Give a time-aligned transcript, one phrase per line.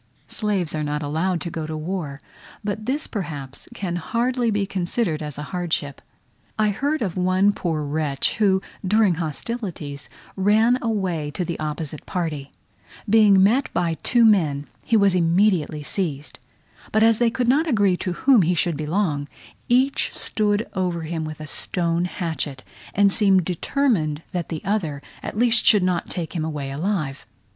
[0.25, 2.19] Slaves are not allowed to go to war;
[2.63, 6.01] but this perhaps can hardly be considered as a hardship.
[6.57, 12.49] I heard of one poor wretch who, during hostilities, ran away to the opposite party;
[13.07, 16.39] being met by two men, he was immediately seized;
[16.91, 19.27] but as they could not agree to whom he should belong,
[19.69, 22.63] each stood over him with a stone hatchet,
[22.95, 27.23] and seemed determined that the other at least should not take him away alive.